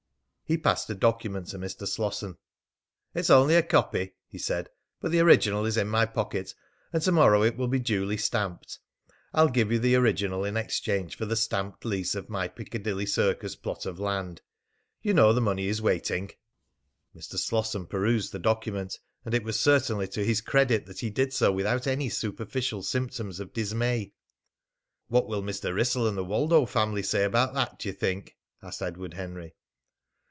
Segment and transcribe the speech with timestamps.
[0.43, 1.87] He passed a document to Mr.
[1.87, 2.35] Slosson.
[3.15, 6.53] "It's only a copy," he said, "but the original is in my pocket,
[6.91, 8.77] and to morrow it will be duly stamped.
[9.33, 13.55] I'll give you the original in exchange for the stamped lease of my Piccadilly Circus
[13.55, 14.41] plot of land.
[15.01, 16.31] You know the money is waiting."
[17.15, 17.37] Mr.
[17.39, 21.53] Slosson perused the document; and it was certainly to his credit that he did so
[21.53, 24.11] without any superficial symptoms of dismay.
[25.07, 25.73] "What will Mr.
[25.73, 29.53] Wrissell and the Woldo family say about that, do you think?" asked Edward Henry.